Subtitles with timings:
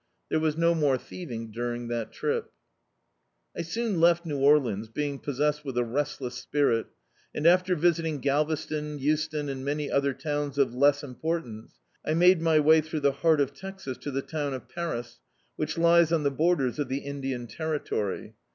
[0.29, 2.51] There was no more thieving during that trip.
[3.55, 6.87] I soon left New Orleans, being possessed with a restless spirit,
[7.35, 12.59] and, after visiting Galvestcvi, Euston, and many more towns of less importance, I made my
[12.59, 15.19] way through the heart of Texas to the town of Paris,
[15.55, 18.33] which lies on the borders of the Indian terri tory.